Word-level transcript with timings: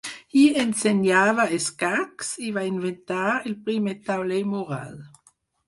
Hi 0.37 0.43
ensenyava 0.61 1.45
escacs, 1.57 2.31
i 2.49 2.51
va 2.57 2.65
inventar 2.71 3.21
el 3.37 3.55
primer 3.71 3.97
tauler 4.11 4.43
mural. 4.59 4.93